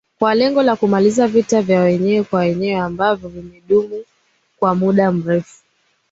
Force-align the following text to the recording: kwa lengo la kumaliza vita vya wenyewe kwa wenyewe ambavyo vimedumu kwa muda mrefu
kwa 0.19 0.35
lengo 0.35 0.63
la 0.63 0.75
kumaliza 0.75 1.27
vita 1.27 1.61
vya 1.61 1.81
wenyewe 1.81 2.23
kwa 2.23 2.39
wenyewe 2.39 2.79
ambavyo 2.79 3.29
vimedumu 3.29 4.03
kwa 4.59 4.75
muda 4.75 5.11
mrefu 5.11 5.59